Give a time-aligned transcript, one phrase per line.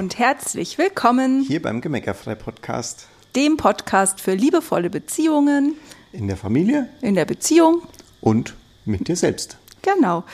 [0.00, 3.06] und herzlich willkommen hier beim Gemeckerfrei Podcast,
[3.36, 5.74] dem Podcast für liebevolle Beziehungen
[6.14, 7.82] in der Familie, in der Beziehung
[8.22, 8.56] und
[8.86, 9.58] mit dir selbst.
[9.82, 10.24] Genau.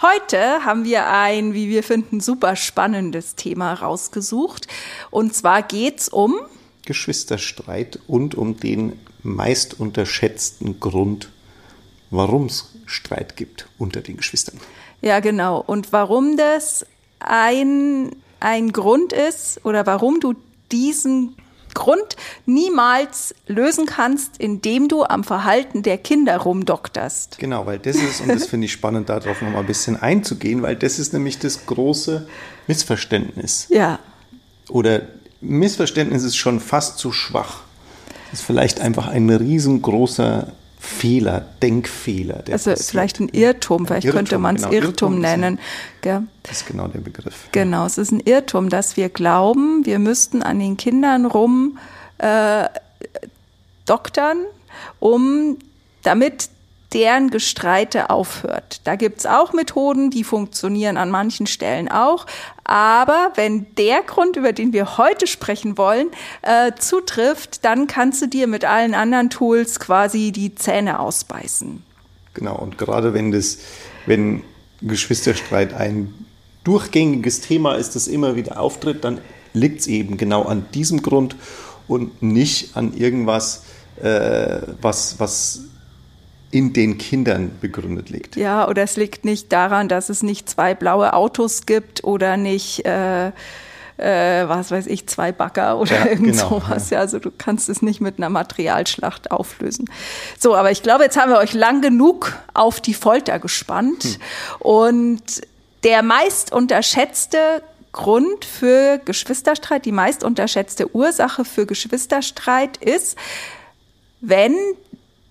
[0.00, 4.68] Heute haben wir ein, wie wir finden, super spannendes Thema rausgesucht.
[5.10, 6.36] Und zwar geht es um
[6.86, 11.28] Geschwisterstreit und um den meist unterschätzten Grund,
[12.08, 14.58] warum es Streit gibt unter den Geschwistern.
[15.02, 15.60] Ja, genau.
[15.60, 16.86] Und warum das
[17.18, 20.34] ein, ein Grund ist oder warum du
[20.72, 21.36] diesen
[21.74, 27.38] Grund niemals lösen kannst, indem du am Verhalten der Kinder rumdokterst.
[27.38, 30.76] Genau, weil das ist, und das finde ich spannend, darauf nochmal ein bisschen einzugehen, weil
[30.76, 32.26] das ist nämlich das große
[32.66, 33.66] Missverständnis.
[33.70, 33.98] Ja.
[34.68, 35.02] Oder
[35.40, 37.60] Missverständnis ist schon fast zu schwach.
[38.30, 40.52] Das ist vielleicht einfach ein riesengroßer
[40.90, 42.42] Fehler, Denkfehler.
[42.50, 42.90] also passiert.
[42.90, 44.74] vielleicht ein Irrtum, vielleicht Irrtum, könnte man es genau.
[44.74, 45.58] Irrtum, Irrtum nennen.
[46.02, 47.48] Ein, das ist genau der Begriff.
[47.52, 51.78] Genau, es ist ein Irrtum, dass wir glauben, wir müssten an den Kindern rum
[52.18, 52.68] äh,
[53.86, 54.44] doktern,
[54.98, 55.58] um
[56.02, 56.50] damit
[56.92, 58.80] deren Gestreite aufhört.
[58.84, 62.26] Da gibt's auch Methoden, die funktionieren an manchen Stellen auch.
[62.64, 66.08] Aber wenn der Grund, über den wir heute sprechen wollen,
[66.42, 71.82] äh, zutrifft, dann kannst du dir mit allen anderen Tools quasi die Zähne ausbeißen.
[72.34, 73.58] Genau, und gerade wenn das,
[74.06, 74.42] wenn
[74.82, 76.14] Geschwisterstreit ein
[76.64, 79.20] durchgängiges Thema ist, das immer wieder auftritt, dann
[79.52, 81.36] liegt es eben genau an diesem Grund
[81.88, 83.64] und nicht an irgendwas,
[84.00, 85.62] äh, was, was
[86.50, 88.36] in den Kindern begründet liegt.
[88.36, 92.84] Ja, oder es liegt nicht daran, dass es nicht zwei blaue Autos gibt oder nicht,
[92.84, 96.90] äh, äh, was weiß ich, zwei Bagger oder ja, irgend genau, sowas.
[96.90, 96.96] Ja.
[96.96, 99.88] ja, also du kannst es nicht mit einer Materialschlacht auflösen.
[100.38, 104.04] So, aber ich glaube, jetzt haben wir euch lang genug auf die Folter gespannt.
[104.04, 104.16] Hm.
[104.58, 105.22] Und
[105.84, 107.62] der meist unterschätzte
[107.92, 113.16] Grund für Geschwisterstreit, die meist unterschätzte Ursache für Geschwisterstreit ist,
[114.20, 114.54] wenn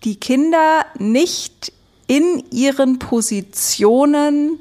[0.04, 1.74] die Kinder nicht
[2.08, 4.60] in ihren Positionen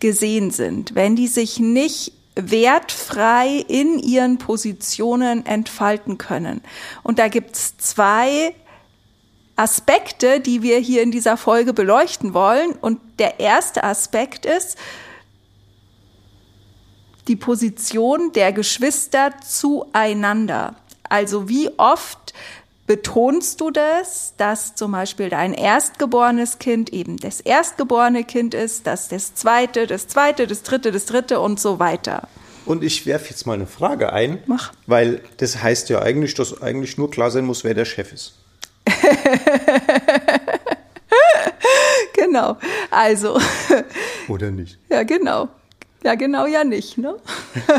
[0.00, 6.60] gesehen sind, wenn die sich nicht wertfrei in ihren Positionen entfalten können.
[7.02, 8.54] Und da gibt's zwei
[9.56, 12.72] Aspekte, die wir hier in dieser Folge beleuchten wollen.
[12.72, 14.76] Und der erste Aspekt ist
[17.26, 20.76] die Position der Geschwister zueinander.
[21.08, 22.34] Also wie oft
[22.86, 29.08] betonst du das, dass zum Beispiel dein erstgeborenes Kind eben das erstgeborene Kind ist, dass
[29.08, 32.28] das zweite, das zweite, das dritte, das dritte und so weiter.
[32.64, 34.72] Und ich werfe jetzt mal eine Frage ein, Mach.
[34.86, 38.34] weil das heißt ja eigentlich, dass eigentlich nur klar sein muss, wer der Chef ist.
[42.12, 42.56] genau.
[42.90, 43.40] Also.
[44.28, 44.78] Oder nicht?
[44.88, 45.48] Ja, genau.
[46.02, 47.16] Ja, genau, ja nicht, ne?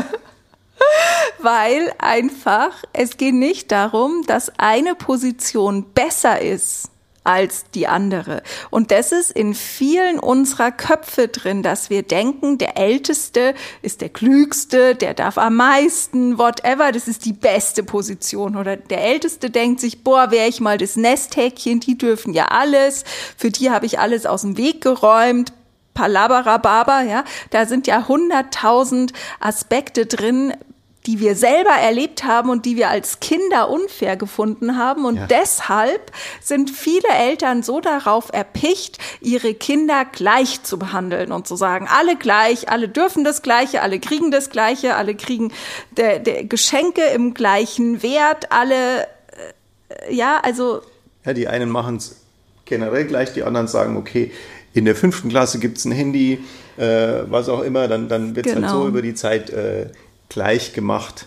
[1.40, 6.90] weil einfach es geht nicht darum, dass eine Position besser ist
[7.28, 8.42] als die andere.
[8.70, 14.08] Und das ist in vielen unserer Köpfe drin, dass wir denken, der Älteste ist der
[14.08, 18.56] Klügste, der darf am meisten, whatever, das ist die beste Position.
[18.56, 23.04] Oder der Älteste denkt sich, boah, wäre ich mal das Nesthäkchen, die dürfen ja alles,
[23.36, 25.52] für die habe ich alles aus dem Weg geräumt,
[25.92, 30.54] Palabarababa, ja, da sind ja hunderttausend Aspekte drin,
[31.06, 35.04] die wir selber erlebt haben und die wir als Kinder unfair gefunden haben.
[35.04, 35.26] Und ja.
[35.26, 41.88] deshalb sind viele Eltern so darauf erpicht, ihre Kinder gleich zu behandeln und zu sagen,
[41.88, 45.52] alle gleich, alle dürfen das Gleiche, alle kriegen das Gleiche, alle kriegen
[45.96, 49.02] der, der Geschenke im gleichen Wert, alle,
[49.88, 50.82] äh, ja, also.
[51.24, 52.16] Ja, die einen machen es
[52.64, 54.30] generell gleich, die anderen sagen, okay,
[54.74, 56.38] in der fünften Klasse gibt es ein Handy,
[56.76, 58.66] äh, was auch immer, dann, dann wird es genau.
[58.66, 58.88] halt so genau.
[58.90, 59.86] über die Zeit äh,
[60.28, 61.26] gleich gemacht.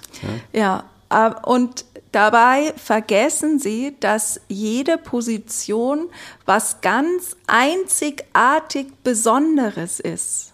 [0.54, 6.10] Ja, ja und dabei vergessen Sie, dass jede Position
[6.46, 10.51] was ganz einzigartig Besonderes ist.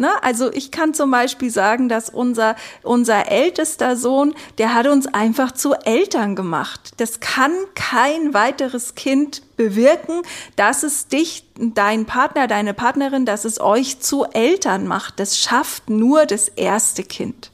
[0.00, 0.10] Ne?
[0.22, 5.52] Also ich kann zum Beispiel sagen, dass unser, unser ältester Sohn, der hat uns einfach
[5.52, 6.92] zu Eltern gemacht.
[6.96, 10.22] Das kann kein weiteres Kind bewirken,
[10.56, 15.20] dass es dich, deinen Partner, deine Partnerin, dass es euch zu Eltern macht.
[15.20, 17.50] Das schafft nur das erste Kind.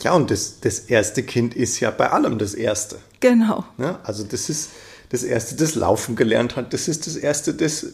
[0.00, 2.98] Ja, und das, das erste Kind ist ja bei allem das erste.
[3.20, 3.62] Genau.
[3.76, 4.70] Ja, also das ist
[5.10, 6.72] das erste, das Laufen gelernt hat.
[6.72, 7.88] Das ist das erste, das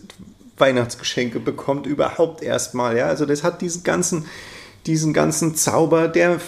[0.62, 2.96] Weihnachtsgeschenke bekommt überhaupt erstmal.
[2.96, 4.26] Ja, also das hat diesen ganzen,
[4.86, 6.40] diesen ganzen Zauber, der,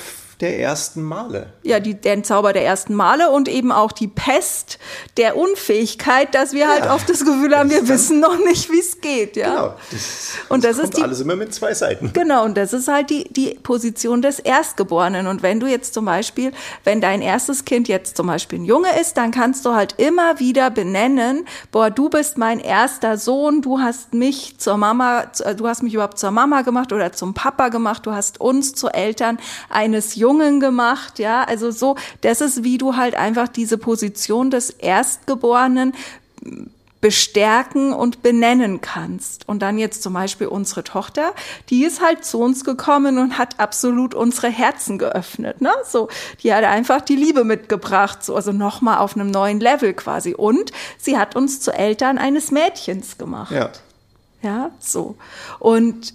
[0.45, 1.47] der ersten Male.
[1.63, 4.79] Ja, die, den Zauber der ersten Male und eben auch die Pest
[5.17, 9.01] der Unfähigkeit, dass wir halt oft das Gefühl haben, wir wissen noch nicht, wie es
[9.01, 9.37] geht.
[9.37, 9.49] Ja?
[9.49, 9.75] Genau.
[9.91, 12.13] Das, und das, das ist die, alles immer mit zwei Seiten.
[12.13, 15.27] Genau, und das ist halt die, die Position des Erstgeborenen.
[15.29, 16.53] Und wenn du jetzt zum Beispiel,
[16.85, 20.39] wenn dein erstes Kind jetzt zum Beispiel ein Junge ist, dann kannst du halt immer
[20.41, 25.25] wieder benennen, boah, du bist mein erster Sohn, du hast mich zur Mama,
[25.57, 28.89] du hast mich überhaupt zur Mama gemacht oder zum Papa gemacht, du hast uns zu
[28.89, 29.39] Eltern
[29.71, 34.71] eines Jungen gemacht, ja, also so, das ist wie du halt einfach diese Position des
[34.71, 35.95] Erstgeborenen
[37.05, 39.47] bestärken und benennen kannst.
[39.47, 41.35] Und dann jetzt zum Beispiel unsere Tochter,
[41.69, 45.61] die ist halt zu uns gekommen und hat absolut unsere Herzen geöffnet.
[45.61, 45.71] Ne?
[45.87, 46.09] So,
[46.43, 50.33] die hat einfach die Liebe mitgebracht, so also nochmal auf einem neuen Level quasi.
[50.33, 53.53] Und sie hat uns zu Eltern eines Mädchens gemacht.
[53.53, 53.71] Ja.
[54.41, 55.17] Ja, so.
[55.59, 56.15] Und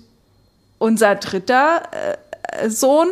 [0.79, 3.09] unser dritter äh, Sohn,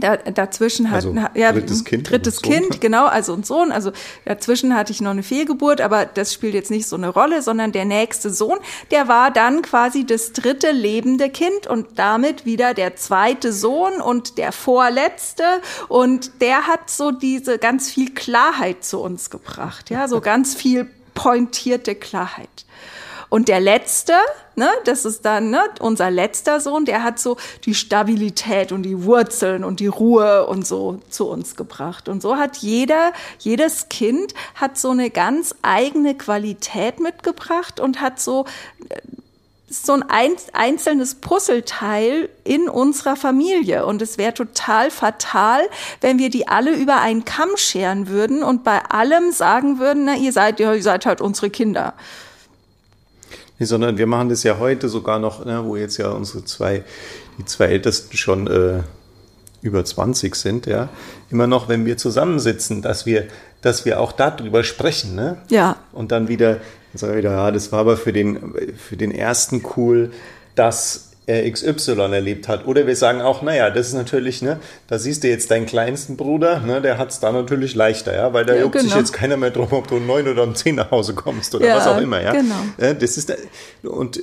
[0.00, 3.72] da, dazwischen hat also, ja drittes Kind, drittes Kind, genau, also ein Sohn.
[3.72, 3.92] Also
[4.24, 7.72] dazwischen hatte ich noch eine Fehlgeburt, aber das spielt jetzt nicht so eine Rolle, sondern
[7.72, 8.58] der nächste Sohn,
[8.90, 14.38] der war dann quasi das dritte lebende Kind und damit wieder der zweite Sohn und
[14.38, 15.44] der vorletzte
[15.88, 20.88] und der hat so diese ganz viel Klarheit zu uns gebracht, ja, so ganz viel
[21.14, 22.64] pointierte Klarheit.
[23.34, 24.12] Und der letzte,
[24.54, 29.02] ne, das ist dann ne, unser letzter Sohn, der hat so die Stabilität und die
[29.02, 32.08] Wurzeln und die Ruhe und so zu uns gebracht.
[32.08, 38.20] Und so hat jeder, jedes Kind hat so eine ganz eigene Qualität mitgebracht und hat
[38.20, 38.44] so
[38.88, 39.00] äh,
[39.68, 40.04] so ein
[40.52, 43.84] einzelnes Puzzleteil in unserer Familie.
[43.84, 45.62] Und es wäre total fatal,
[46.00, 50.14] wenn wir die alle über einen Kamm scheren würden und bei allem sagen würden, na,
[50.14, 51.94] ihr seid, ihr seid halt unsere Kinder.
[53.58, 56.82] Nee, sondern wir machen das ja heute sogar noch, ne, wo jetzt ja unsere zwei,
[57.38, 58.80] die zwei Ältesten schon äh,
[59.62, 60.88] über 20 sind, ja,
[61.30, 63.26] immer noch, wenn wir zusammensitzen, dass wir,
[63.62, 65.38] dass wir auch darüber sprechen, ne?
[65.48, 65.76] Ja.
[65.92, 66.62] Und dann wieder, dann
[66.96, 70.12] sage ich wieder, ja, das war aber für den, für den ersten cool,
[70.54, 72.66] dass XY erlebt hat.
[72.66, 76.16] Oder wir sagen auch, naja, das ist natürlich, ne, da siehst du jetzt deinen kleinsten
[76.16, 78.88] Bruder, ne, der hat es da natürlich leichter, ja, weil da ja, juckt genau.
[78.88, 81.54] sich jetzt keiner mehr drum, ob du um neun oder um zehn nach Hause kommst
[81.54, 82.32] oder ja, was auch immer, ja.
[82.32, 82.54] Genau.
[82.78, 83.32] Das ist,
[83.82, 84.20] und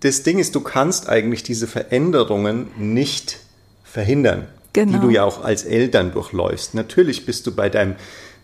[0.00, 3.38] das Ding ist, du kannst eigentlich diese Veränderungen nicht
[3.82, 4.92] verhindern, genau.
[4.92, 6.74] die du ja auch als Eltern durchläufst.
[6.74, 7.96] Natürlich bist du bei deinem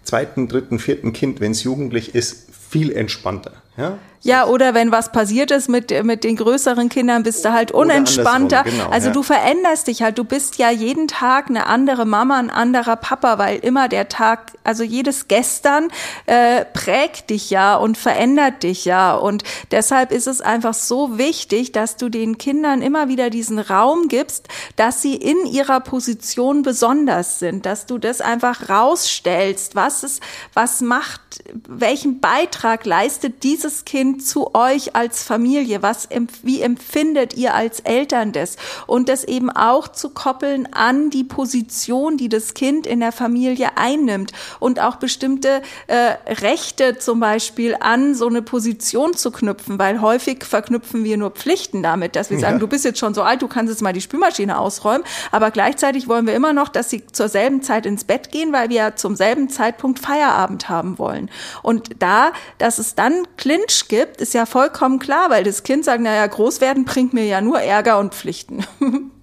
[0.03, 3.53] zweiten, dritten, vierten Kind, wenn es jugendlich ist, viel entspannter.
[3.77, 3.99] Ja?
[4.23, 8.65] Ja, oder wenn was passiert ist mit, mit den größeren Kindern, bist du halt unentspannter.
[8.65, 9.13] Genau, also ja.
[9.15, 10.19] du veränderst dich halt.
[10.19, 14.53] Du bist ja jeden Tag eine andere Mama, ein anderer Papa, weil immer der Tag,
[14.63, 15.89] also jedes Gestern
[16.27, 19.15] äh, prägt dich ja und verändert dich ja.
[19.15, 24.09] Und deshalb ist es einfach so wichtig, dass du den Kindern immer wieder diesen Raum
[24.09, 30.21] gibst, dass sie in ihrer Position besonders sind, dass du das einfach rausstellst, was es,
[30.53, 31.30] was macht,
[31.69, 35.83] welchen Beitrag leistet dieses Kind Kind zu euch als Familie?
[35.83, 36.09] Was,
[36.43, 38.57] wie empfindet ihr als Eltern das?
[38.87, 43.77] Und das eben auch zu koppeln an die Position, die das Kind in der Familie
[43.77, 50.01] einnimmt und auch bestimmte äh, Rechte zum Beispiel an so eine Position zu knüpfen, weil
[50.01, 52.59] häufig verknüpfen wir nur Pflichten damit, dass wir sagen, ja.
[52.61, 56.09] du bist jetzt schon so alt, du kannst jetzt mal die Spülmaschine ausräumen, aber gleichzeitig
[56.09, 59.15] wollen wir immer noch, dass sie zur selben Zeit ins Bett gehen, weil wir zum
[59.15, 61.20] selben Zeitpunkt Feierabend haben wollen.
[61.63, 65.85] Und da, dass es dann Clinch gibt, gibt, ist ja vollkommen klar, weil das Kind
[65.85, 68.65] sagt, naja, groß werden bringt mir ja nur Ärger und Pflichten.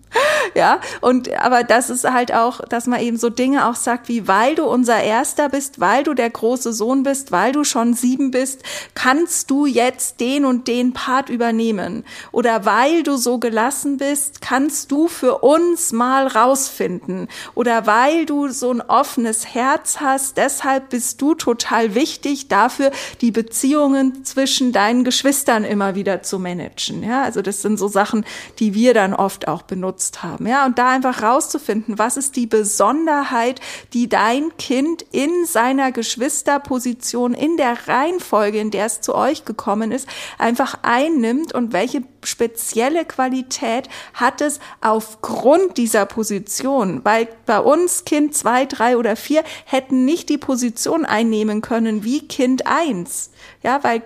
[0.56, 4.28] Ja, und aber das ist halt auch, dass man eben so Dinge auch sagt, wie
[4.28, 8.32] weil du unser Erster bist, weil du der große Sohn bist, weil du schon sieben
[8.32, 8.64] bist,
[8.96, 12.06] kannst du jetzt den und den Part übernehmen.
[12.32, 17.28] Oder weil du so gelassen bist, kannst du für uns mal rausfinden.
[17.54, 23.32] Oder weil du so ein offenes Herz hast, deshalb bist du total wichtig dafür, die
[23.32, 27.04] Beziehungen zwischen deinen Geschwistern immer wieder zu managen.
[27.04, 28.26] Ja, also das sind so Sachen,
[28.60, 30.48] die wir dann oft auch benutzen genutzt haben.
[30.48, 33.60] Ja, und da einfach rauszufinden, was ist die Besonderheit,
[33.94, 39.92] die dein Kind in seiner Geschwisterposition, in der Reihenfolge, in der es zu euch gekommen
[39.92, 47.02] ist, einfach einnimmt und welche spezielle Qualität hat es aufgrund dieser Position.
[47.04, 52.28] Weil bei uns Kind zwei, drei oder vier hätten nicht die Position einnehmen können wie
[52.28, 53.32] Kind eins.
[53.64, 54.02] Ja, weil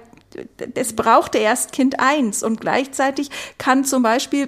[0.75, 4.47] es brauchte erst Kind eins und gleichzeitig kann zum Beispiel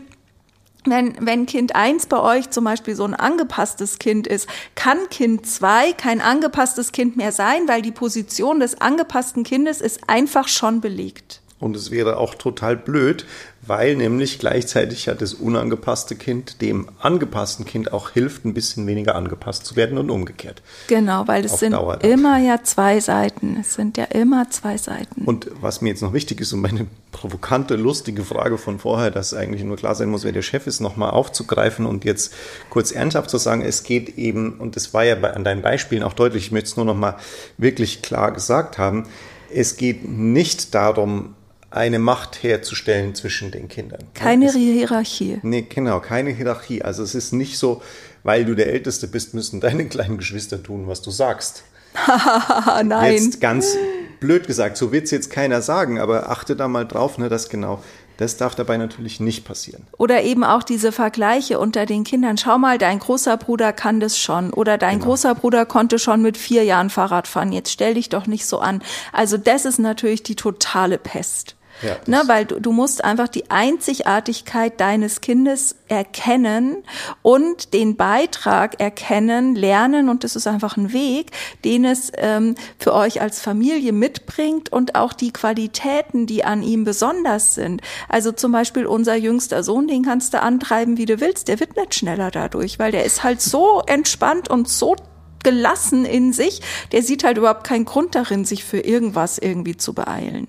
[0.85, 5.45] wenn, wenn Kind eins bei euch zum Beispiel so ein angepasstes Kind ist, kann Kind
[5.45, 10.81] zwei kein angepasstes Kind mehr sein, weil die Position des angepassten Kindes ist einfach schon
[10.81, 11.42] belegt.
[11.63, 13.25] Und es wäre auch total blöd,
[13.65, 19.15] weil nämlich gleichzeitig ja das unangepasste Kind dem angepassten Kind auch hilft, ein bisschen weniger
[19.15, 20.61] angepasst zu werden und umgekehrt.
[20.87, 23.57] Genau, weil es sind immer ja zwei Seiten.
[23.61, 25.23] Es sind ja immer zwei Seiten.
[25.23, 29.33] Und was mir jetzt noch wichtig ist, um meine provokante, lustige Frage von vorher, dass
[29.33, 32.33] eigentlich nur klar sein muss, wer der Chef ist, nochmal aufzugreifen und jetzt
[32.69, 36.13] kurz ernsthaft zu sagen, es geht eben, und das war ja an deinen Beispielen auch
[36.13, 37.15] deutlich, ich möchte es nur nochmal
[37.57, 39.07] wirklich klar gesagt haben,
[39.49, 41.35] es geht nicht darum,
[41.73, 44.03] eine Macht herzustellen zwischen den Kindern.
[44.13, 45.39] Keine es, Hierarchie.
[45.41, 46.83] Nee, genau, keine Hierarchie.
[46.83, 47.81] Also es ist nicht so,
[48.23, 51.63] weil du der Älteste bist, müssen deine kleinen Geschwister tun, was du sagst.
[52.83, 53.13] Nein.
[53.13, 53.75] Jetzt ganz
[54.19, 57.49] blöd gesagt, so wird es jetzt keiner sagen, aber achte da mal drauf, ne, dass
[57.49, 57.83] genau
[58.17, 59.87] das darf dabei natürlich nicht passieren.
[59.97, 62.37] Oder eben auch diese Vergleiche unter den Kindern.
[62.37, 64.53] Schau mal, dein großer Bruder kann das schon.
[64.53, 65.05] Oder dein genau.
[65.05, 67.51] großer Bruder konnte schon mit vier Jahren Fahrrad fahren.
[67.51, 68.83] Jetzt stell dich doch nicht so an.
[69.11, 71.55] Also das ist natürlich die totale Pest.
[71.81, 76.83] Ja, ne, weil du, du musst einfach die Einzigartigkeit deines Kindes erkennen
[77.21, 81.31] und den Beitrag erkennen, lernen und das ist einfach ein Weg,
[81.65, 86.83] den es ähm, für euch als Familie mitbringt und auch die Qualitäten, die an ihm
[86.83, 87.81] besonders sind.
[88.07, 91.75] Also zum Beispiel unser jüngster Sohn, den kannst du antreiben, wie du willst, der wird
[91.75, 94.95] nicht schneller dadurch, weil der ist halt so entspannt und so
[95.43, 96.61] gelassen in sich,
[96.91, 100.47] der sieht halt überhaupt keinen Grund darin, sich für irgendwas irgendwie zu beeilen.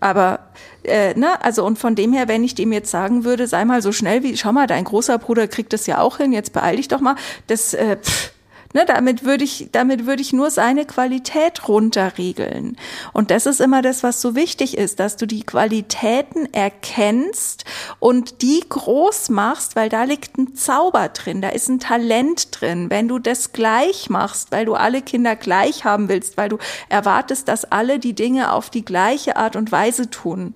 [0.00, 0.40] Aber
[0.82, 3.82] äh, ne, also und von dem her, wenn ich dem jetzt sagen würde, sei mal
[3.82, 6.76] so schnell wie, schau mal, dein großer Bruder kriegt das ja auch hin, jetzt beeil
[6.76, 7.16] dich doch mal,
[7.46, 8.32] das äh, pff,
[8.72, 12.76] Ne, damit würde ich, damit würde ich nur seine Qualität runterregeln.
[13.12, 17.64] Und das ist immer das, was so wichtig ist, dass du die Qualitäten erkennst
[17.98, 22.90] und die groß machst, weil da liegt ein Zauber drin, da ist ein Talent drin.
[22.90, 26.58] Wenn du das gleich machst, weil du alle Kinder gleich haben willst, weil du
[26.88, 30.54] erwartest, dass alle die Dinge auf die gleiche Art und Weise tun,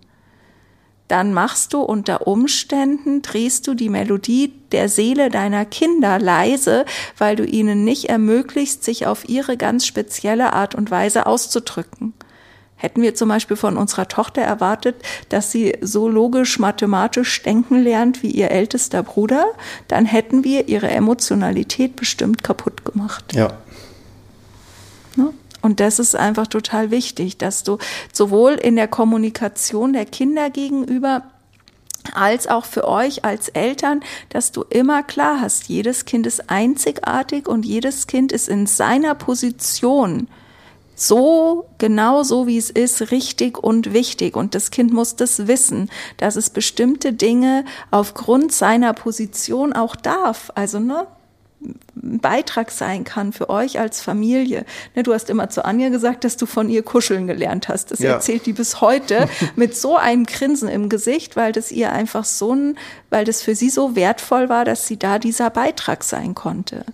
[1.09, 6.85] dann machst du unter Umständen, drehst du die Melodie der Seele deiner Kinder leise,
[7.19, 12.15] weil du ihnen nicht ermöglicht, sich auf ihre ganz spezielle Art und Weise auszudrücken.
[12.77, 14.97] Hätten wir zum Beispiel von unserer Tochter erwartet,
[15.29, 19.47] dass sie so logisch mathematisch denken lernt wie ihr ältester Bruder,
[19.89, 23.33] dann hätten wir ihre Emotionalität bestimmt kaputt gemacht.
[23.33, 23.53] Ja.
[25.65, 27.79] Und das ist einfach total wichtig, dass du
[28.13, 31.23] sowohl in der Kommunikation der Kinder gegenüber
[32.13, 37.49] als auch für euch als Eltern, dass du immer klar hast, jedes Kind ist einzigartig
[37.49, 40.29] und jedes Kind ist in seiner Position
[40.95, 45.91] so genau so wie es ist richtig und wichtig und das Kind muss das wissen,
[46.19, 50.53] dass es bestimmte Dinge aufgrund seiner Position auch darf.
[50.55, 51.07] Also ne,
[51.95, 54.65] Beitrag sein kann für euch als Familie.
[54.95, 57.91] Ne, du hast immer zu Anja gesagt, dass du von ihr kuscheln gelernt hast.
[57.91, 58.13] Das ja.
[58.13, 62.55] erzählt die bis heute mit so einem Grinsen im Gesicht, weil das ihr einfach so
[62.55, 62.77] ein,
[63.11, 66.85] weil das für sie so wertvoll war, dass sie da dieser Beitrag sein konnte.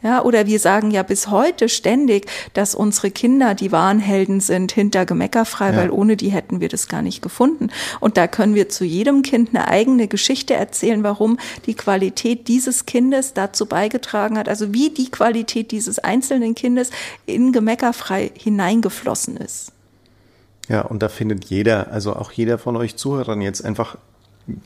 [0.00, 4.70] Ja, oder wir sagen ja bis heute ständig, dass unsere Kinder die wahren Helden sind,
[4.70, 5.76] hinter Gemeckerfrei, ja.
[5.76, 7.70] weil ohne die hätten wir das gar nicht gefunden.
[7.98, 12.86] Und da können wir zu jedem Kind eine eigene Geschichte erzählen, warum die Qualität dieses
[12.86, 16.90] Kindes dazu beigetragen hat, also wie die Qualität dieses einzelnen Kindes
[17.26, 19.72] in Gemeckerfrei hineingeflossen ist.
[20.68, 23.96] Ja, und da findet jeder, also auch jeder von euch Zuhörern jetzt einfach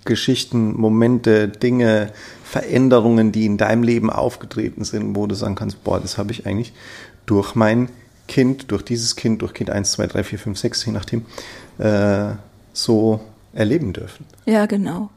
[0.05, 2.13] Geschichten, Momente, Dinge,
[2.53, 6.45] Veränderungen, die in deinem Leben aufgetreten sind, wo du sagen kannst, boah, das habe ich
[6.45, 6.75] eigentlich
[7.25, 7.89] durch mein
[8.29, 11.25] Kind, durch dieses Kind, durch Kind 1, 2, 3, 4, 5, 6, je nachdem,
[11.79, 12.35] äh,
[12.75, 13.21] so
[13.55, 14.27] erleben dürfen.
[14.45, 15.09] Ja, genau.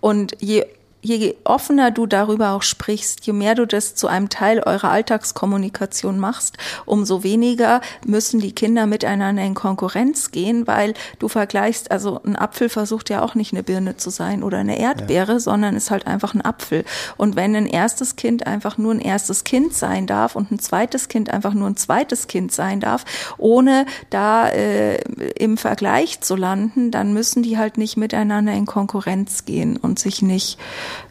[0.00, 0.64] Und je
[1.02, 6.18] je offener du darüber auch sprichst, je mehr du das zu einem Teil eurer Alltagskommunikation
[6.18, 12.36] machst, umso weniger müssen die Kinder miteinander in Konkurrenz gehen, weil du vergleichst, also ein
[12.36, 15.40] Apfel versucht ja auch nicht eine Birne zu sein oder eine Erdbeere, ja.
[15.40, 16.84] sondern ist halt einfach ein Apfel.
[17.16, 21.08] Und wenn ein erstes Kind einfach nur ein erstes Kind sein darf und ein zweites
[21.08, 23.04] Kind einfach nur ein zweites Kind sein darf,
[23.38, 24.96] ohne da äh,
[25.38, 30.22] im Vergleich zu landen, dann müssen die halt nicht miteinander in Konkurrenz gehen und sich
[30.22, 30.58] nicht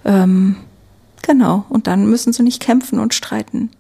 [0.06, 0.56] ähm,
[1.22, 3.72] genau, und dann müssen sie nicht kämpfen und streiten.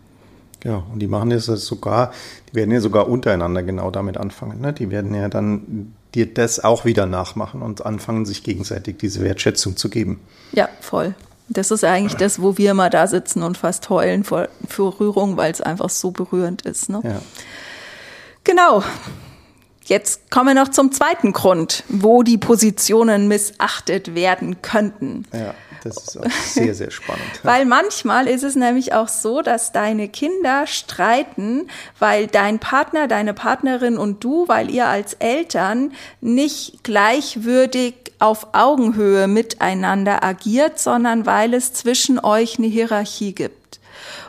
[0.63, 2.11] Ja, und die machen das sogar,
[2.49, 4.59] die werden ja sogar untereinander genau damit anfangen.
[4.59, 4.73] Ne?
[4.73, 9.77] Die werden ja dann dir das auch wieder nachmachen und anfangen, sich gegenseitig diese Wertschätzung
[9.77, 10.19] zu geben.
[10.51, 11.13] Ja, voll.
[11.47, 15.37] Das ist eigentlich das, wo wir mal da sitzen und fast heulen vor, vor Rührung,
[15.37, 16.89] weil es einfach so berührend ist.
[16.89, 17.01] Ne?
[17.03, 17.21] Ja.
[18.43, 18.83] Genau.
[19.85, 25.25] Jetzt kommen wir noch zum zweiten Grund, wo die Positionen missachtet werden könnten.
[25.33, 25.55] Ja.
[25.83, 27.23] Das ist auch sehr, sehr spannend.
[27.43, 33.33] weil manchmal ist es nämlich auch so, dass deine Kinder streiten, weil dein Partner, deine
[33.33, 41.53] Partnerin und du, weil ihr als Eltern nicht gleichwürdig auf Augenhöhe miteinander agiert, sondern weil
[41.53, 43.79] es zwischen euch eine Hierarchie gibt.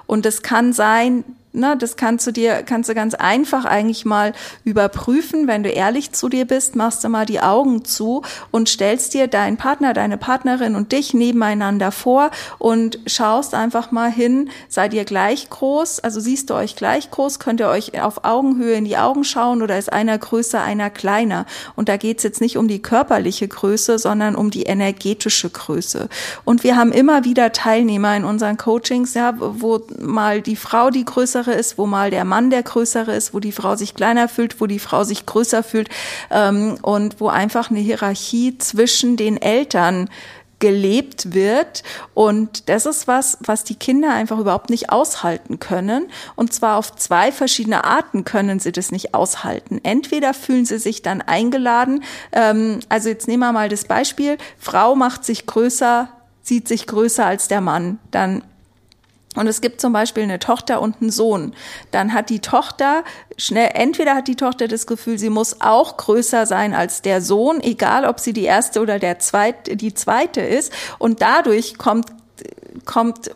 [0.07, 4.33] Und es kann sein, na, das kannst du dir, kannst du ganz einfach eigentlich mal
[4.63, 5.49] überprüfen.
[5.49, 9.27] Wenn du ehrlich zu dir bist, machst du mal die Augen zu und stellst dir
[9.27, 15.05] deinen Partner, deine Partnerin und dich nebeneinander vor und schaust einfach mal hin, seid ihr
[15.05, 16.01] gleich groß?
[16.01, 17.41] Also siehst du euch gleich groß?
[17.41, 21.47] Könnt ihr euch auf Augenhöhe in die Augen schauen oder ist einer größer, einer kleiner?
[21.75, 26.09] Und da geht's jetzt nicht um die körperliche Größe, sondern um die energetische Größe.
[26.45, 31.05] Und wir haben immer wieder Teilnehmer in unseren Coachings, ja, wo mal die Frau die
[31.05, 34.29] größere größere ist, wo mal der Mann der größere ist, wo die Frau sich kleiner
[34.29, 35.89] fühlt, wo die Frau sich größer fühlt
[36.31, 40.09] ähm, und wo einfach eine Hierarchie zwischen den Eltern
[40.59, 41.83] gelebt wird.
[42.13, 46.09] Und das ist was, was die Kinder einfach überhaupt nicht aushalten können.
[46.37, 49.81] Und zwar auf zwei verschiedene Arten können sie das nicht aushalten.
[49.83, 54.95] Entweder fühlen sie sich dann eingeladen, ähm, also jetzt nehmen wir mal das Beispiel, Frau
[54.95, 56.09] macht sich größer,
[56.43, 57.99] sieht sich größer als der Mann.
[58.11, 58.43] Dann
[59.37, 61.55] und es gibt zum Beispiel eine Tochter und einen Sohn.
[61.93, 63.05] Dann hat die Tochter
[63.37, 67.61] schnell, entweder hat die Tochter das Gefühl, sie muss auch größer sein als der Sohn,
[67.61, 70.73] egal ob sie die erste oder der zweite, die zweite ist.
[70.99, 72.09] Und dadurch kommt,
[72.85, 73.31] kommt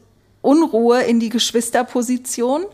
[0.44, 2.64] Unruhe in die Geschwisterposition.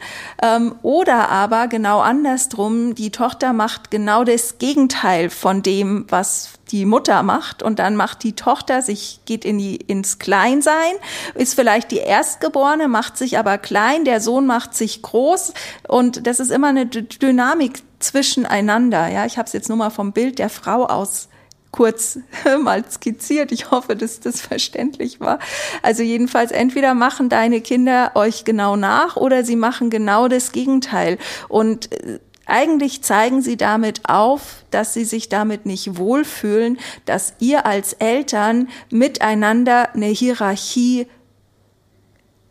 [0.43, 6.85] Ähm, oder aber genau andersrum, die Tochter macht genau das Gegenteil von dem, was die
[6.85, 10.93] Mutter macht und dann macht die Tochter sich, geht in die, ins Kleinsein,
[11.35, 15.53] ist vielleicht die Erstgeborene, macht sich aber klein, der Sohn macht sich groß
[15.89, 19.09] und das ist immer eine Dynamik zwischeneinander.
[19.09, 21.30] Ja, ich habe es jetzt nur mal vom Bild der Frau aus
[21.71, 22.19] kurz
[22.63, 23.53] mal skizziert.
[23.53, 25.39] Ich hoffe, dass das verständlich war.
[25.83, 31.19] Also jedenfalls entweder machen deine Kinder euch genau nach oder sie machen genau das Gegenteil.
[31.49, 37.65] Und äh, eigentlich zeigen sie damit auf, dass sie sich damit nicht wohlfühlen, dass ihr
[37.65, 41.07] als Eltern miteinander eine Hierarchie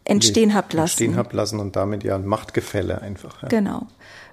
[0.05, 1.03] entstehen habt lassen.
[1.03, 3.43] Entstehen habt lassen und damit ja ein Machtgefälle einfach.
[3.43, 3.49] Ja.
[3.49, 3.88] Genau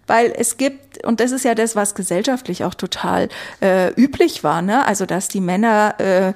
[0.07, 3.29] weil es gibt, und das ist ja das, was gesellschaftlich auch total
[3.61, 4.87] äh, üblich war, ne?
[4.87, 6.33] also dass die Männer äh,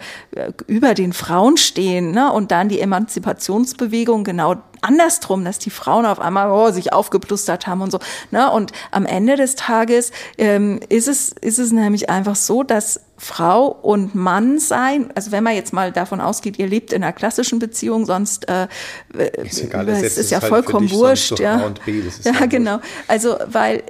[0.67, 2.33] über den Frauen stehen ne?
[2.33, 7.83] und dann die Emanzipationsbewegung genau andersrum, dass die Frauen auf einmal oh, sich aufgeplustert haben
[7.83, 7.99] und so.
[8.31, 8.51] Ne?
[8.51, 13.67] Und am Ende des Tages ähm, ist, es, ist es nämlich einfach so, dass Frau
[13.67, 17.59] und Mann sein, also wenn man jetzt mal davon ausgeht, ihr lebt in einer klassischen
[17.59, 18.67] Beziehung, sonst äh,
[19.45, 21.39] ist egal, es ist, ist ja halt vollkommen wurscht.
[21.39, 21.71] Ja,
[22.25, 22.81] ja genau.
[23.09, 23.83] Also weil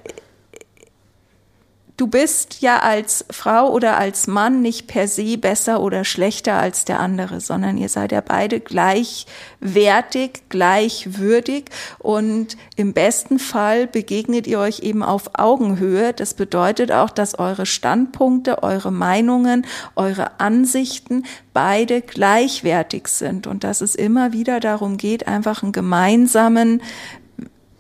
[2.01, 6.87] du bist ja als Frau oder als Mann nicht per se besser oder schlechter als
[6.87, 11.67] der andere, sondern ihr seid ja beide gleichwertig, gleichwürdig
[11.99, 16.15] und im besten Fall begegnet ihr euch eben auf Augenhöhe.
[16.15, 23.83] Das bedeutet auch, dass eure Standpunkte, eure Meinungen, eure Ansichten beide gleichwertig sind und dass
[23.83, 26.81] es immer wieder darum geht, einfach einen gemeinsamen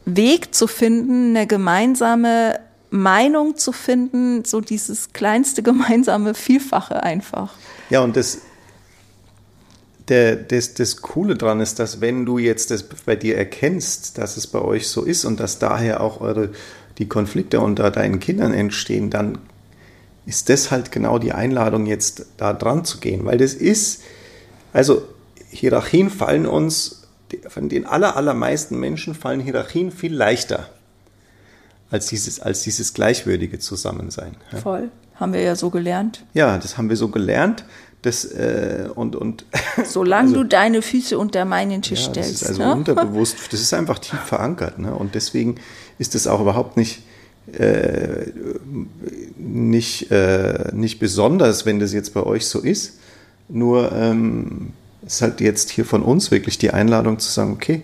[0.04, 7.54] Weg zu finden, eine gemeinsame Meinung zu finden, so dieses kleinste gemeinsame Vielfache einfach.
[7.88, 8.38] Ja, und das,
[10.08, 14.36] der, das, das Coole dran ist, dass wenn du jetzt das bei dir erkennst, dass
[14.36, 16.50] es bei euch so ist und dass daher auch eure,
[16.98, 19.38] die Konflikte unter deinen Kindern entstehen, dann
[20.26, 23.24] ist das halt genau die Einladung, jetzt da dran zu gehen.
[23.24, 24.02] Weil das ist,
[24.72, 25.02] also
[25.48, 27.08] Hierarchien fallen uns,
[27.48, 30.68] von den aller, allermeisten Menschen fallen Hierarchien viel leichter
[31.90, 34.36] als dieses, als dieses gleichwürdige Zusammensein.
[34.52, 34.58] Ja.
[34.58, 34.90] Voll.
[35.16, 36.24] Haben wir ja so gelernt.
[36.32, 37.64] Ja, das haben wir so gelernt.
[38.02, 39.44] Das, äh, und, und
[39.84, 42.42] Solange also, du deine Füße unter meinen Tisch ja, stellst.
[42.42, 42.72] Das ist also ne?
[42.72, 44.78] unterbewusst, das ist einfach tief verankert.
[44.78, 44.94] Ne?
[44.94, 45.56] Und deswegen
[45.98, 47.02] ist es auch überhaupt nicht,
[47.52, 48.28] äh,
[49.36, 52.98] nicht, äh, nicht besonders, wenn das jetzt bei euch so ist.
[53.50, 54.72] Nur ähm,
[55.04, 57.82] ist halt jetzt hier von uns wirklich die Einladung zu sagen, okay,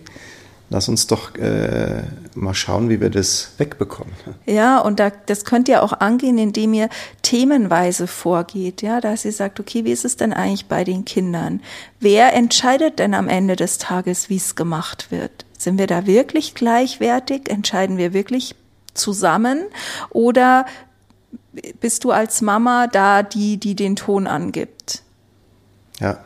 [0.68, 2.02] lass uns doch äh,
[2.34, 4.12] mal schauen, wie wir das wegbekommen.
[4.46, 6.88] Ja, und da, das könnt ihr auch angehen, indem ihr
[7.22, 11.60] themenweise vorgeht, ja, dass ihr sagt, okay, wie ist es denn eigentlich bei den Kindern?
[12.00, 15.44] Wer entscheidet denn am Ende des Tages, wie es gemacht wird?
[15.58, 17.48] Sind wir da wirklich gleichwertig?
[17.48, 18.54] Entscheiden wir wirklich
[18.94, 19.64] zusammen?
[20.10, 20.66] Oder
[21.80, 25.02] bist du als Mama da die, die den Ton angibt?
[26.00, 26.18] Ja.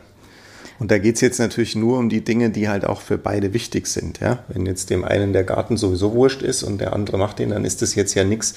[0.81, 3.53] Und da geht es jetzt natürlich nur um die Dinge, die halt auch für beide
[3.53, 4.19] wichtig sind.
[4.19, 4.39] Ja?
[4.47, 7.65] Wenn jetzt dem einen der Garten sowieso wurscht ist und der andere macht den, dann
[7.65, 8.55] ist das jetzt ja nichts,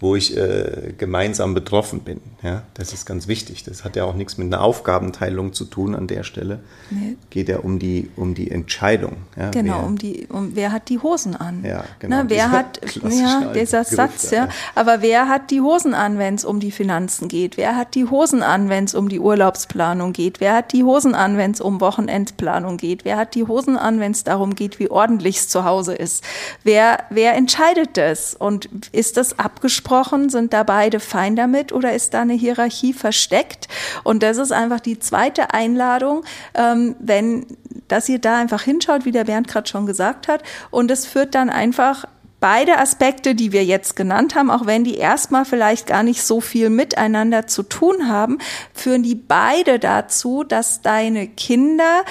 [0.00, 2.20] wo ich äh, gemeinsam betroffen bin.
[2.42, 2.64] Ja?
[2.74, 3.64] Das ist ganz wichtig.
[3.64, 6.60] Das hat ja auch nichts mit einer Aufgabenteilung zu tun an der Stelle.
[6.90, 7.16] Nee.
[7.30, 9.16] Geht ja um die, um die Entscheidung.
[9.36, 9.50] Ja?
[9.50, 11.64] Genau, wer, um die, um wer hat die Hosen an?
[11.64, 12.16] Ja, genau.
[12.16, 12.80] Na, wer hat,
[13.10, 14.50] ja, dieser Satz, ja.
[14.74, 17.56] Aber wer hat die Hosen an, wenn es um die Finanzen geht?
[17.56, 20.40] Wer hat die Hosen an, wenn es um die Urlaubsplanung geht?
[20.40, 23.06] Wer hat die Hosen an, wenn es um Wochenendplanung geht?
[23.06, 26.22] Wer hat die Hosen an, wenn es darum geht, wie ordentlich es zu Hause ist?
[26.64, 28.34] Wer, wer entscheidet das?
[28.34, 29.85] Und ist das abgesprochen?
[29.86, 30.28] Abgesprochen?
[30.28, 33.68] Sind da beide fein damit oder ist da eine Hierarchie versteckt?
[34.04, 37.46] Und das ist einfach die zweite Einladung, ähm, wenn,
[37.88, 40.42] dass ihr da einfach hinschaut, wie der Bernd gerade schon gesagt hat.
[40.70, 42.04] Und es führt dann einfach
[42.38, 46.40] beide Aspekte, die wir jetzt genannt haben, auch wenn die erstmal vielleicht gar nicht so
[46.40, 48.38] viel miteinander zu tun haben,
[48.74, 52.04] führen die beide dazu, dass deine Kinder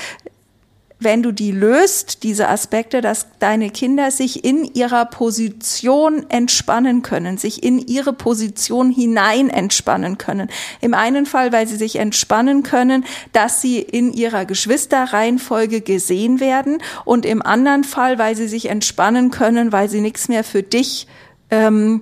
[1.06, 7.38] wenn du die löst, diese Aspekte, dass deine Kinder sich in ihrer Position entspannen können,
[7.38, 10.50] sich in ihre Position hinein entspannen können.
[10.82, 16.80] Im einen Fall, weil sie sich entspannen können, dass sie in ihrer Geschwisterreihenfolge gesehen werden
[17.06, 21.08] und im anderen Fall, weil sie sich entspannen können, weil sie nichts mehr für dich
[21.52, 22.02] ähm,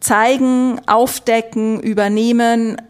[0.00, 2.82] zeigen, aufdecken, übernehmen,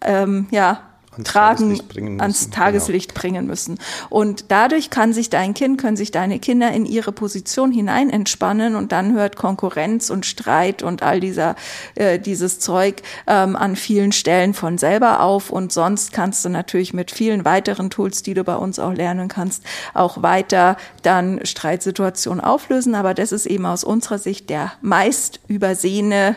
[0.00, 0.87] ähm, ja,
[1.18, 2.56] ans tragen, Tageslicht ans genau.
[2.56, 3.20] Tageslicht genau.
[3.20, 3.78] bringen müssen.
[4.08, 8.74] Und dadurch kann sich dein Kind, können sich deine Kinder in ihre Position hinein entspannen
[8.74, 11.56] und dann hört Konkurrenz und Streit und all dieser,
[11.94, 15.50] äh, dieses Zeug ähm, an vielen Stellen von selber auf.
[15.50, 19.28] Und sonst kannst du natürlich mit vielen weiteren Tools, die du bei uns auch lernen
[19.28, 19.62] kannst,
[19.94, 22.94] auch weiter dann Streitsituationen auflösen.
[22.94, 26.36] Aber das ist eben aus unserer Sicht der meist übersehene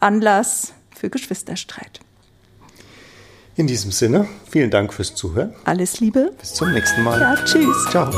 [0.00, 2.03] Anlass für Geschwisterstreit.
[3.56, 5.54] In diesem Sinne, vielen Dank fürs Zuhören.
[5.64, 6.32] Alles Liebe.
[6.40, 7.20] Bis zum nächsten Mal.
[7.20, 7.86] Ja, tschüss.
[7.90, 8.10] Ciao.